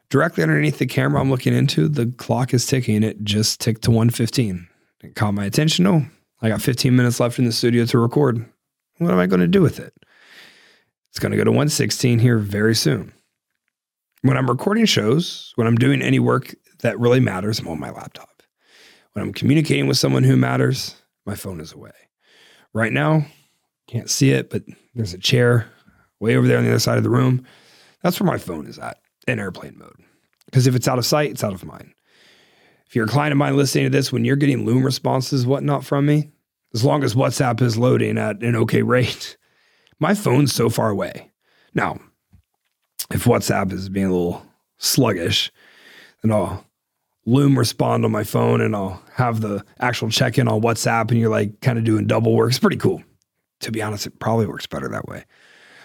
Directly 0.08 0.42
underneath 0.42 0.78
the 0.78 0.86
camera 0.86 1.20
I'm 1.20 1.30
looking 1.30 1.54
into, 1.54 1.88
the 1.88 2.06
clock 2.16 2.52
is 2.52 2.66
ticking. 2.66 3.02
It 3.02 3.24
just 3.24 3.60
ticked 3.60 3.82
to 3.82 3.90
115. 3.90 4.68
It 5.02 5.14
caught 5.14 5.34
my 5.34 5.44
attention. 5.44 5.86
Oh, 5.86 6.06
I 6.42 6.48
got 6.48 6.62
15 6.62 6.94
minutes 6.94 7.18
left 7.18 7.38
in 7.38 7.44
the 7.44 7.52
studio 7.52 7.84
to 7.86 7.98
record. 7.98 8.44
What 9.00 9.12
am 9.12 9.18
I 9.18 9.26
going 9.26 9.40
to 9.40 9.48
do 9.48 9.62
with 9.62 9.80
it? 9.80 9.94
It's 11.08 11.18
going 11.18 11.32
to 11.32 11.38
go 11.38 11.44
to 11.44 11.50
116 11.50 12.18
here 12.18 12.36
very 12.36 12.74
soon. 12.74 13.14
When 14.20 14.36
I'm 14.36 14.48
recording 14.48 14.84
shows, 14.84 15.54
when 15.54 15.66
I'm 15.66 15.76
doing 15.76 16.02
any 16.02 16.18
work 16.18 16.54
that 16.80 17.00
really 17.00 17.18
matters, 17.18 17.58
I'm 17.58 17.68
on 17.68 17.80
my 17.80 17.90
laptop. 17.90 18.42
When 19.14 19.24
I'm 19.24 19.32
communicating 19.32 19.86
with 19.86 19.96
someone 19.96 20.22
who 20.22 20.36
matters, 20.36 20.96
my 21.24 21.34
phone 21.34 21.60
is 21.60 21.72
away. 21.72 21.92
Right 22.74 22.92
now, 22.92 23.24
can't 23.86 24.10
see 24.10 24.32
it, 24.32 24.50
but 24.50 24.64
there's 24.94 25.14
a 25.14 25.18
chair 25.18 25.66
way 26.20 26.36
over 26.36 26.46
there 26.46 26.58
on 26.58 26.64
the 26.64 26.70
other 26.70 26.78
side 26.78 26.98
of 26.98 27.02
the 27.02 27.08
room. 27.08 27.46
That's 28.02 28.20
where 28.20 28.26
my 28.26 28.36
phone 28.36 28.66
is 28.66 28.78
at 28.78 28.98
in 29.26 29.40
airplane 29.40 29.78
mode. 29.78 29.96
Because 30.44 30.66
if 30.66 30.74
it's 30.74 30.86
out 30.86 30.98
of 30.98 31.06
sight, 31.06 31.30
it's 31.30 31.42
out 31.42 31.54
of 31.54 31.64
mind. 31.64 31.94
If 32.86 32.94
you're 32.94 33.06
a 33.06 33.08
client 33.08 33.32
of 33.32 33.38
mine 33.38 33.56
listening 33.56 33.84
to 33.84 33.90
this, 33.90 34.12
when 34.12 34.26
you're 34.26 34.36
getting 34.36 34.66
Loom 34.66 34.84
responses, 34.84 35.46
whatnot 35.46 35.86
from 35.86 36.04
me, 36.04 36.32
as 36.74 36.84
long 36.84 37.04
as 37.04 37.14
WhatsApp 37.14 37.60
is 37.60 37.76
loading 37.76 38.18
at 38.18 38.42
an 38.42 38.56
okay 38.56 38.82
rate. 38.82 39.36
My 39.98 40.14
phone's 40.14 40.54
so 40.54 40.68
far 40.68 40.90
away. 40.90 41.30
Now, 41.74 42.00
if 43.12 43.24
WhatsApp 43.24 43.72
is 43.72 43.88
being 43.88 44.06
a 44.06 44.12
little 44.12 44.46
sluggish, 44.78 45.52
then 46.22 46.32
I'll 46.32 46.64
Loom 47.26 47.58
respond 47.58 48.04
on 48.04 48.10
my 48.10 48.24
phone 48.24 48.60
and 48.60 48.74
I'll 48.74 49.00
have 49.12 49.40
the 49.40 49.62
actual 49.78 50.08
check 50.08 50.38
in 50.38 50.48
on 50.48 50.62
WhatsApp 50.62 51.10
and 51.10 51.20
you're 51.20 51.30
like 51.30 51.60
kind 51.60 51.78
of 51.78 51.84
doing 51.84 52.06
double 52.06 52.34
work. 52.34 52.48
It's 52.50 52.58
pretty 52.58 52.78
cool. 52.78 53.02
To 53.60 53.70
be 53.70 53.82
honest, 53.82 54.06
it 54.06 54.18
probably 54.18 54.46
works 54.46 54.66
better 54.66 54.88
that 54.88 55.06
way. 55.06 55.24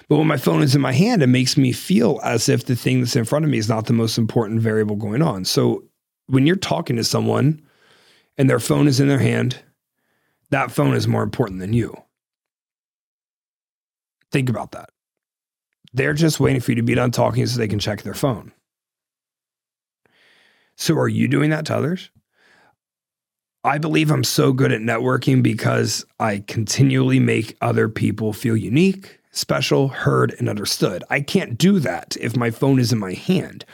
But 0.07 0.17
when 0.17 0.27
my 0.27 0.37
phone 0.37 0.63
is 0.63 0.75
in 0.75 0.81
my 0.81 0.93
hand, 0.93 1.21
it 1.21 1.27
makes 1.27 1.57
me 1.57 1.73
feel 1.73 2.21
as 2.23 2.47
if 2.47 2.65
the 2.65 2.75
thing 2.75 3.01
that's 3.01 3.17
in 3.17 3.25
front 3.25 3.43
of 3.43 3.51
me 3.51 3.57
is 3.57 3.67
not 3.67 3.87
the 3.87 3.93
most 3.93 4.17
important 4.17 4.61
variable 4.61 4.95
going 4.95 5.21
on. 5.21 5.43
So 5.43 5.83
when 6.27 6.47
you're 6.47 6.55
talking 6.55 6.95
to 6.95 7.03
someone 7.03 7.61
and 8.37 8.49
their 8.49 8.59
phone 8.59 8.87
is 8.87 8.99
in 8.99 9.09
their 9.09 9.19
hand 9.19 9.61
that 10.55 10.71
phone 10.71 10.95
is 10.95 11.05
more 11.05 11.21
important 11.21 11.59
than 11.59 11.73
you. 11.73 11.93
Think 14.31 14.49
about 14.49 14.71
that. 14.71 14.89
They're 15.93 16.13
just 16.13 16.39
waiting 16.39 16.61
for 16.61 16.71
you 16.71 16.75
to 16.75 16.81
be 16.81 16.95
done 16.95 17.11
talking 17.11 17.45
so 17.45 17.57
they 17.57 17.67
can 17.67 17.79
check 17.79 18.03
their 18.03 18.13
phone. 18.13 18.53
So, 20.77 20.97
are 20.97 21.09
you 21.09 21.27
doing 21.27 21.49
that 21.49 21.65
to 21.65 21.75
others? 21.75 22.09
I 23.65 23.79
believe 23.79 24.11
I'm 24.11 24.23
so 24.23 24.53
good 24.53 24.71
at 24.71 24.79
networking 24.79 25.43
because 25.43 26.05
I 26.21 26.43
continually 26.47 27.19
make 27.19 27.57
other 27.59 27.89
people 27.89 28.31
feel 28.31 28.55
unique, 28.55 29.19
special, 29.31 29.89
heard, 29.89 30.35
and 30.39 30.47
understood. 30.47 31.03
I 31.09 31.19
can't 31.19 31.57
do 31.57 31.79
that 31.79 32.15
if 32.21 32.37
my 32.37 32.49
phone 32.49 32.79
is 32.79 32.93
in 32.93 32.99
my 32.99 33.13
hand 33.13 33.65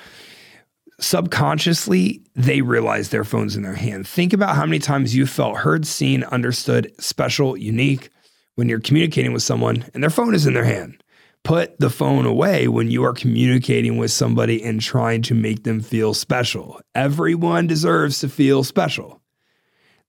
subconsciously 1.02 2.22
they 2.36 2.62
realize 2.62 3.10
their 3.10 3.24
phone's 3.24 3.56
in 3.56 3.64
their 3.64 3.76
hand. 3.76 4.08
Think 4.08 4.34
about 4.34 4.56
how 4.56 4.66
many 4.66 4.80
times 4.80 5.16
you 5.16 5.26
felt 5.26 5.58
heard, 5.58 5.86
seen, 5.86 6.24
understood, 6.26 6.94
special, 7.02 7.58
unique 7.58 8.10
when 8.56 8.70
you're 8.70 8.80
communicating 8.80 9.34
with 9.34 9.44
someone 9.44 9.86
and 9.94 10.02
their 10.04 10.10
phone 10.10 10.36
is 10.36 10.46
in 10.46 10.54
their 10.54 10.64
hand. 10.64 11.04
Put 11.44 11.80
the 11.80 11.90
phone 11.90 12.28
away 12.28 12.68
when 12.68 12.92
you 12.92 13.04
are 13.04 13.14
communicating 13.14 13.98
with 13.98 14.12
somebody 14.12 14.64
and 14.64 14.80
trying 14.80 15.24
to 15.24 15.34
make 15.34 15.64
them 15.64 15.82
feel 15.82 16.14
special. 16.14 16.80
Everyone 16.94 17.66
deserves 17.66 18.20
to 18.20 18.30
feel 18.30 18.64
special. 18.64 19.20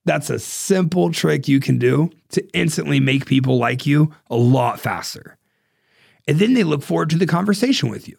That's 0.04 0.28
a 0.28 0.38
simple 0.38 1.11
trick 1.11 1.49
you 1.49 1.58
can 1.58 1.78
do 1.78 2.11
to 2.30 2.46
instantly 2.52 3.00
make 3.00 3.25
people 3.25 3.56
like 3.56 3.87
you 3.87 4.14
a 4.28 4.37
lot 4.37 4.78
faster. 4.78 5.38
And 6.28 6.38
then 6.38 6.52
they 6.52 6.64
look 6.64 6.82
forward 6.82 7.11
to 7.11 7.18
the 7.18 7.26
conversation 7.26 7.88
with 7.88 8.08
you. 8.08 8.16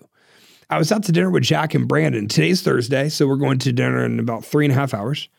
I 0.70 0.77
was 0.77 0.91
out 0.91 1.03
to 1.03 1.12
dinner 1.12 1.29
with 1.29 1.43
Jack 1.43 1.74
and 1.74 1.88
Brandon. 1.88 2.27
Today's 2.27 2.62
Thursday, 2.62 3.10
so 3.10 3.27
we're 3.27 3.36
going 3.36 3.60
to 3.60 3.74
dinner 3.74 4.05
in 4.05 4.20
about 4.20 4.46
three 4.46 4.65
and 4.65 4.72
a 4.72 4.75
half 4.75 4.93
hours. 4.93 5.29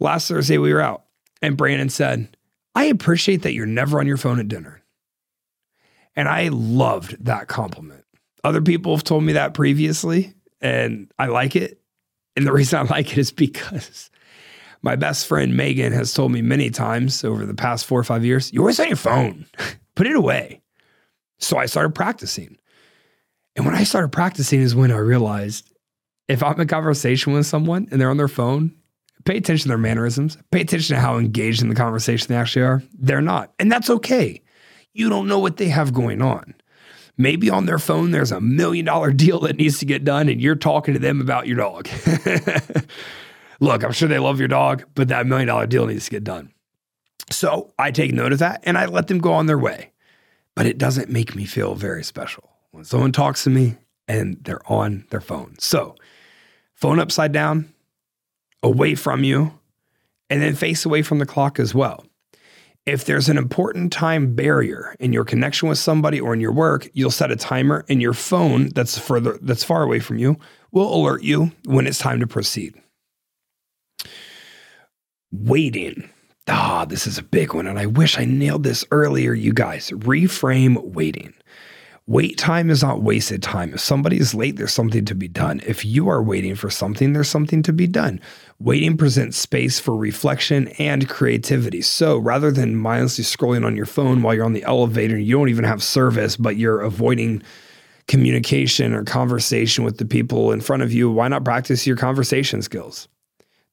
Last 0.00 0.28
Thursday, 0.28 0.58
we 0.58 0.72
were 0.72 0.80
out, 0.80 1.04
and 1.42 1.56
Brandon 1.56 1.88
said, 1.88 2.36
I 2.74 2.84
appreciate 2.84 3.42
that 3.42 3.54
you're 3.54 3.66
never 3.66 3.98
on 3.98 4.06
your 4.06 4.16
phone 4.16 4.38
at 4.38 4.48
dinner. 4.48 4.82
And 6.14 6.28
I 6.28 6.48
loved 6.48 7.24
that 7.24 7.48
compliment. 7.48 8.04
Other 8.44 8.62
people 8.62 8.94
have 8.94 9.04
told 9.04 9.24
me 9.24 9.32
that 9.32 9.54
previously, 9.54 10.34
and 10.60 11.10
I 11.18 11.26
like 11.26 11.56
it. 11.56 11.80
And 12.36 12.46
the 12.46 12.52
reason 12.52 12.78
I 12.78 12.82
like 12.82 13.12
it 13.12 13.18
is 13.18 13.32
because 13.32 14.10
My 14.82 14.96
best 14.96 15.26
friend 15.26 15.56
Megan 15.56 15.92
has 15.92 16.14
told 16.14 16.30
me 16.32 16.40
many 16.42 16.70
times 16.70 17.24
over 17.24 17.44
the 17.44 17.54
past 17.54 17.84
four 17.84 17.98
or 17.98 18.04
five 18.04 18.24
years, 18.24 18.52
you're 18.52 18.62
always 18.62 18.78
on 18.78 18.86
your 18.86 18.96
phone, 18.96 19.46
put 19.94 20.06
it 20.06 20.14
away. 20.14 20.62
So 21.38 21.56
I 21.56 21.66
started 21.66 21.94
practicing. 21.94 22.56
And 23.58 23.66
when 23.66 23.74
I 23.74 23.82
started 23.82 24.12
practicing 24.12 24.60
is 24.60 24.76
when 24.76 24.92
I 24.92 24.98
realized 24.98 25.74
if 26.28 26.44
I'm 26.44 26.60
in 26.60 26.68
conversation 26.68 27.32
with 27.32 27.44
someone 27.44 27.88
and 27.90 28.00
they're 28.00 28.08
on 28.08 28.16
their 28.16 28.28
phone, 28.28 28.72
pay 29.24 29.36
attention 29.36 29.64
to 29.64 29.68
their 29.70 29.78
mannerisms, 29.78 30.38
pay 30.52 30.60
attention 30.60 30.94
to 30.94 31.00
how 31.00 31.18
engaged 31.18 31.60
in 31.60 31.68
the 31.68 31.74
conversation 31.74 32.28
they 32.28 32.36
actually 32.36 32.62
are. 32.62 32.84
They're 32.96 33.20
not. 33.20 33.52
And 33.58 33.70
that's 33.70 33.90
okay. 33.90 34.42
You 34.92 35.08
don't 35.08 35.26
know 35.26 35.40
what 35.40 35.56
they 35.56 35.70
have 35.70 35.92
going 35.92 36.22
on. 36.22 36.54
Maybe 37.16 37.50
on 37.50 37.66
their 37.66 37.80
phone, 37.80 38.12
there's 38.12 38.30
a 38.30 38.40
million 38.40 38.84
dollar 38.84 39.10
deal 39.10 39.40
that 39.40 39.56
needs 39.56 39.80
to 39.80 39.86
get 39.86 40.04
done, 40.04 40.28
and 40.28 40.40
you're 40.40 40.54
talking 40.54 40.94
to 40.94 41.00
them 41.00 41.20
about 41.20 41.48
your 41.48 41.56
dog. 41.56 41.88
Look, 43.60 43.82
I'm 43.82 43.90
sure 43.90 44.08
they 44.08 44.20
love 44.20 44.38
your 44.38 44.46
dog, 44.46 44.84
but 44.94 45.08
that 45.08 45.26
million 45.26 45.48
dollar 45.48 45.66
deal 45.66 45.86
needs 45.86 46.04
to 46.04 46.12
get 46.12 46.22
done. 46.22 46.52
So 47.28 47.74
I 47.76 47.90
take 47.90 48.12
note 48.12 48.32
of 48.32 48.38
that 48.38 48.60
and 48.62 48.78
I 48.78 48.86
let 48.86 49.08
them 49.08 49.18
go 49.18 49.32
on 49.32 49.46
their 49.46 49.58
way. 49.58 49.90
But 50.54 50.66
it 50.66 50.78
doesn't 50.78 51.10
make 51.10 51.34
me 51.34 51.44
feel 51.44 51.74
very 51.74 52.04
special 52.04 52.48
when 52.78 52.84
someone 52.84 53.10
talks 53.10 53.42
to 53.42 53.50
me 53.50 53.74
and 54.06 54.38
they're 54.44 54.62
on 54.70 55.04
their 55.10 55.20
phone. 55.20 55.56
So, 55.58 55.96
phone 56.74 57.00
upside 57.00 57.32
down, 57.32 57.74
away 58.62 58.94
from 58.94 59.24
you, 59.24 59.58
and 60.30 60.40
then 60.40 60.54
face 60.54 60.84
away 60.86 61.02
from 61.02 61.18
the 61.18 61.26
clock 61.26 61.58
as 61.58 61.74
well. 61.74 62.06
If 62.86 63.04
there's 63.04 63.28
an 63.28 63.36
important 63.36 63.92
time 63.92 64.36
barrier 64.36 64.94
in 65.00 65.12
your 65.12 65.24
connection 65.24 65.68
with 65.68 65.78
somebody 65.78 66.20
or 66.20 66.32
in 66.32 66.40
your 66.40 66.52
work, 66.52 66.88
you'll 66.92 67.10
set 67.10 67.32
a 67.32 67.36
timer 67.36 67.84
and 67.88 68.00
your 68.00 68.12
phone 68.12 68.68
that's 68.68 68.96
further 68.96 69.40
that's 69.42 69.64
far 69.64 69.82
away 69.82 69.98
from 69.98 70.18
you 70.18 70.36
will 70.70 70.94
alert 70.94 71.24
you 71.24 71.50
when 71.64 71.84
it's 71.84 71.98
time 71.98 72.20
to 72.20 72.28
proceed. 72.28 72.80
Waiting. 75.32 76.08
Ah, 76.46 76.84
this 76.84 77.08
is 77.08 77.18
a 77.18 77.24
big 77.24 77.54
one 77.54 77.66
and 77.66 77.76
I 77.78 77.86
wish 77.86 78.16
I 78.16 78.24
nailed 78.24 78.62
this 78.62 78.84
earlier, 78.92 79.34
you 79.34 79.52
guys. 79.52 79.90
Reframe 79.90 80.80
waiting. 80.92 81.34
Wait 82.08 82.38
time 82.38 82.70
is 82.70 82.82
not 82.82 83.02
wasted 83.02 83.42
time. 83.42 83.74
If 83.74 83.80
somebody 83.80 84.16
is 84.16 84.34
late, 84.34 84.56
there's 84.56 84.72
something 84.72 85.04
to 85.04 85.14
be 85.14 85.28
done. 85.28 85.60
If 85.66 85.84
you 85.84 86.08
are 86.08 86.22
waiting 86.22 86.54
for 86.54 86.70
something, 86.70 87.12
there's 87.12 87.28
something 87.28 87.62
to 87.64 87.72
be 87.74 87.86
done. 87.86 88.18
Waiting 88.58 88.96
presents 88.96 89.36
space 89.36 89.78
for 89.78 89.94
reflection 89.94 90.68
and 90.78 91.06
creativity. 91.06 91.82
So 91.82 92.16
rather 92.16 92.50
than 92.50 92.76
mindlessly 92.76 93.24
scrolling 93.24 93.62
on 93.66 93.76
your 93.76 93.84
phone 93.84 94.22
while 94.22 94.34
you're 94.34 94.46
on 94.46 94.54
the 94.54 94.64
elevator 94.64 95.16
and 95.16 95.26
you 95.26 95.36
don't 95.36 95.50
even 95.50 95.66
have 95.66 95.82
service, 95.82 96.38
but 96.38 96.56
you're 96.56 96.80
avoiding 96.80 97.42
communication 98.06 98.94
or 98.94 99.04
conversation 99.04 99.84
with 99.84 99.98
the 99.98 100.06
people 100.06 100.50
in 100.50 100.62
front 100.62 100.82
of 100.82 100.90
you, 100.90 101.10
why 101.10 101.28
not 101.28 101.44
practice 101.44 101.86
your 101.86 101.98
conversation 101.98 102.62
skills? 102.62 103.06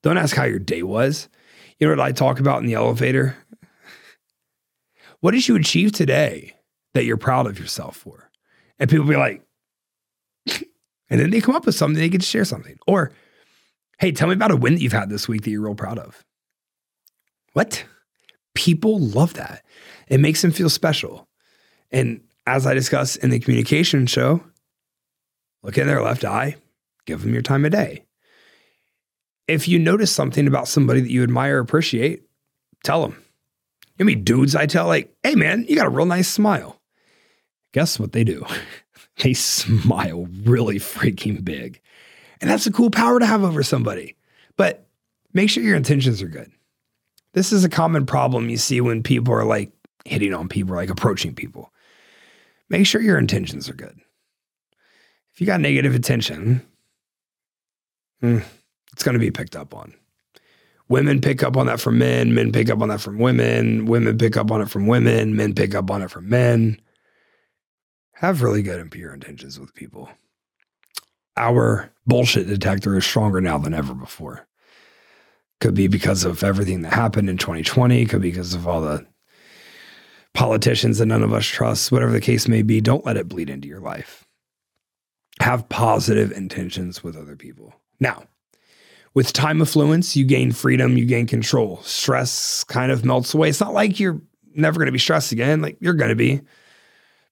Don't 0.03 0.17
ask 0.17 0.35
how 0.35 0.43
your 0.43 0.59
day 0.59 0.83
was. 0.83 1.29
You 1.79 1.87
know 1.87 1.93
what 1.93 2.05
I 2.05 2.11
talk 2.11 2.41
about 2.41 2.59
in 2.59 2.65
the 2.65 2.73
elevator? 2.73 3.37
What 5.21 5.31
did 5.31 5.47
you 5.47 5.55
achieve 5.55 5.93
today 5.93 6.51
that 6.93 7.05
you're 7.05 7.15
proud 7.15 7.47
of 7.47 7.57
yourself 7.57 7.95
for? 7.95 8.24
And 8.79 8.89
people 8.89 9.05
be 9.05 9.15
like, 9.15 9.43
and 11.09 11.19
then 11.19 11.29
they 11.29 11.41
come 11.41 11.55
up 11.55 11.65
with 11.65 11.75
something, 11.75 11.99
they 11.99 12.09
get 12.09 12.21
to 12.21 12.27
share 12.27 12.45
something. 12.45 12.77
Or, 12.87 13.11
hey, 13.99 14.11
tell 14.11 14.27
me 14.27 14.33
about 14.33 14.51
a 14.51 14.57
win 14.57 14.75
that 14.75 14.81
you've 14.81 14.93
had 14.93 15.09
this 15.09 15.27
week 15.27 15.43
that 15.43 15.51
you're 15.51 15.61
real 15.61 15.75
proud 15.75 15.99
of. 15.99 16.23
What? 17.53 17.85
People 18.53 18.99
love 18.99 19.35
that. 19.35 19.63
It 20.07 20.19
makes 20.19 20.41
them 20.41 20.51
feel 20.51 20.69
special. 20.69 21.27
And 21.91 22.21
as 22.45 22.67
I 22.67 22.73
discuss 22.73 23.15
in 23.15 23.29
the 23.29 23.39
communication 23.39 24.05
show, 24.07 24.43
look 25.63 25.77
in 25.77 25.87
their 25.87 26.01
left 26.01 26.25
eye, 26.25 26.57
give 27.05 27.21
them 27.21 27.33
your 27.33 27.41
time 27.41 27.65
of 27.65 27.71
day. 27.71 28.03
If 29.47 29.67
you 29.67 29.79
notice 29.79 30.11
something 30.11 30.47
about 30.47 30.67
somebody 30.67 31.01
that 31.01 31.11
you 31.11 31.23
admire 31.23 31.57
or 31.57 31.59
appreciate, 31.59 32.23
tell 32.83 33.01
them. 33.01 33.23
You 33.97 34.03
know, 34.03 34.07
me 34.07 34.15
dudes 34.15 34.55
I 34.55 34.65
tell 34.65 34.87
like, 34.87 35.15
hey 35.23 35.35
man, 35.35 35.65
you 35.69 35.75
got 35.75 35.85
a 35.85 35.91
real 35.91 36.05
nice 36.05 36.27
smile 36.27 36.81
guess 37.75 37.99
what 37.99 38.13
they 38.13 38.23
do? 38.23 38.45
they 39.21 39.33
smile 39.33 40.29
really 40.43 40.79
freaking 40.79 41.43
big. 41.43 41.81
And 42.39 42.49
that's 42.49 42.65
a 42.65 42.71
cool 42.71 42.89
power 42.89 43.19
to 43.19 43.25
have 43.25 43.43
over 43.43 43.63
somebody. 43.63 44.15
But 44.55 44.87
make 45.33 45.49
sure 45.49 45.61
your 45.61 45.75
intentions 45.75 46.21
are 46.21 46.29
good. 46.29 46.49
This 47.33 47.51
is 47.51 47.65
a 47.65 47.69
common 47.69 48.05
problem 48.05 48.49
you 48.49 48.55
see 48.55 48.79
when 48.79 49.03
people 49.03 49.33
are 49.33 49.43
like 49.43 49.73
hitting 50.05 50.33
on 50.33 50.47
people, 50.47 50.73
like 50.73 50.89
approaching 50.89 51.35
people. 51.35 51.73
Make 52.69 52.87
sure 52.87 53.01
your 53.01 53.17
intentions 53.17 53.69
are 53.69 53.73
good. 53.73 53.99
If 55.33 55.41
you 55.41 55.45
got 55.45 55.59
negative 55.59 55.93
intention, 55.93 56.65
hmm, 58.21 58.39
it's 58.93 59.03
going 59.03 59.15
to 59.15 59.19
be 59.19 59.31
picked 59.31 59.57
up 59.57 59.75
on. 59.75 59.93
Women 60.87 61.19
pick 61.19 61.43
up 61.43 61.57
on 61.57 61.65
that 61.65 61.81
from 61.81 61.97
men, 61.97 62.33
men 62.33 62.53
pick 62.53 62.69
up 62.69 62.81
on 62.81 62.87
that 62.87 63.01
from 63.01 63.17
women, 63.17 63.85
women 63.85 64.17
pick 64.17 64.37
up 64.37 64.49
on 64.49 64.61
it 64.61 64.69
from 64.69 64.87
women, 64.87 65.35
men 65.35 65.53
pick 65.53 65.75
up 65.75 65.91
on 65.91 66.01
it 66.01 66.09
from 66.09 66.29
men 66.29 66.79
have 68.15 68.41
really 68.41 68.63
good 68.63 68.79
and 68.79 68.91
pure 68.91 69.13
intentions 69.13 69.59
with 69.59 69.73
people. 69.73 70.09
Our 71.37 71.91
bullshit 72.07 72.47
detector 72.47 72.97
is 72.97 73.05
stronger 73.05 73.41
now 73.41 73.57
than 73.57 73.73
ever 73.73 73.93
before. 73.93 74.47
Could 75.59 75.73
be 75.73 75.87
because 75.87 76.23
of 76.23 76.43
everything 76.43 76.81
that 76.81 76.93
happened 76.93 77.29
in 77.29 77.37
2020, 77.37 78.05
could 78.05 78.21
be 78.21 78.31
because 78.31 78.53
of 78.53 78.67
all 78.67 78.81
the 78.81 79.05
politicians 80.33 80.97
that 80.97 81.07
none 81.07 81.23
of 81.23 81.33
us 81.33 81.45
trust, 81.45 81.91
whatever 81.91 82.11
the 82.11 82.21
case 82.21 82.47
may 82.47 82.61
be. 82.61 82.81
Don't 82.81 83.05
let 83.05 83.17
it 83.17 83.27
bleed 83.27 83.49
into 83.49 83.67
your 83.67 83.79
life. 83.79 84.25
Have 85.41 85.67
positive 85.67 86.31
intentions 86.31 87.03
with 87.03 87.17
other 87.17 87.35
people. 87.35 87.73
Now, 87.99 88.23
with 89.13 89.33
time 89.33 89.61
affluence, 89.61 90.15
you 90.15 90.25
gain 90.25 90.51
freedom, 90.51 90.97
you 90.97 91.05
gain 91.05 91.25
control. 91.25 91.81
Stress 91.83 92.63
kind 92.65 92.91
of 92.91 93.03
melts 93.03 93.33
away. 93.33 93.49
It's 93.49 93.61
not 93.61 93.73
like 93.73 93.99
you're 93.99 94.21
never 94.53 94.77
going 94.77 94.87
to 94.87 94.91
be 94.91 94.99
stressed 94.99 95.31
again. 95.31 95.61
Like 95.61 95.77
you're 95.79 95.93
going 95.93 96.09
to 96.09 96.15
be, 96.15 96.41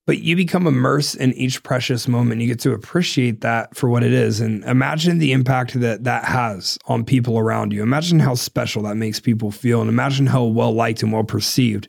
but 0.05 0.19
you 0.19 0.35
become 0.35 0.67
immersed 0.67 1.15
in 1.15 1.33
each 1.33 1.63
precious 1.63 2.07
moment. 2.07 2.41
You 2.41 2.47
get 2.47 2.59
to 2.61 2.73
appreciate 2.73 3.41
that 3.41 3.75
for 3.75 3.89
what 3.89 4.03
it 4.03 4.11
is. 4.11 4.41
And 4.41 4.63
imagine 4.65 5.19
the 5.19 5.31
impact 5.31 5.79
that 5.79 6.03
that 6.03 6.25
has 6.25 6.77
on 6.85 7.05
people 7.05 7.39
around 7.39 7.71
you. 7.71 7.81
Imagine 7.81 8.19
how 8.19 8.35
special 8.35 8.83
that 8.83 8.95
makes 8.95 9.19
people 9.19 9.49
feel. 9.49 9.79
And 9.79 9.89
imagine 9.89 10.25
how 10.25 10.43
well 10.43 10.73
liked 10.73 11.03
and 11.03 11.13
well 11.13 11.23
perceived 11.23 11.87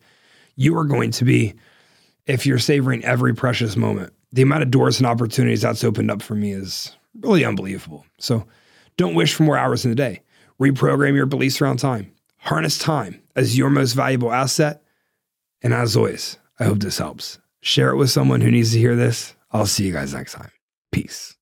you 0.56 0.76
are 0.76 0.84
going 0.84 1.10
to 1.10 1.24
be 1.24 1.54
if 2.26 2.46
you're 2.46 2.58
savoring 2.58 3.04
every 3.04 3.34
precious 3.34 3.76
moment. 3.76 4.12
The 4.32 4.42
amount 4.42 4.62
of 4.62 4.70
doors 4.70 4.98
and 4.98 5.06
opportunities 5.06 5.62
that's 5.62 5.84
opened 5.84 6.10
up 6.10 6.22
for 6.22 6.34
me 6.34 6.52
is 6.52 6.96
really 7.20 7.44
unbelievable. 7.44 8.06
So 8.18 8.46
don't 8.96 9.14
wish 9.14 9.34
for 9.34 9.42
more 9.42 9.58
hours 9.58 9.84
in 9.84 9.90
the 9.90 9.96
day. 9.96 10.22
Reprogram 10.60 11.14
your 11.14 11.26
beliefs 11.26 11.60
around 11.60 11.78
time. 11.78 12.12
Harness 12.38 12.78
time 12.78 13.20
as 13.34 13.58
your 13.58 13.70
most 13.70 13.94
valuable 13.94 14.32
asset. 14.32 14.82
And 15.62 15.74
as 15.74 15.96
always, 15.96 16.38
I 16.60 16.64
hope 16.64 16.78
this 16.78 16.98
helps 16.98 17.38
share 17.64 17.90
it 17.90 17.96
with 17.96 18.10
someone 18.10 18.42
who 18.42 18.50
needs 18.50 18.72
to 18.72 18.78
hear 18.78 18.94
this. 18.94 19.34
I'll 19.50 19.66
see 19.66 19.86
you 19.86 19.92
guys 19.92 20.12
next 20.12 20.34
time. 20.34 20.50
Peace. 20.92 21.34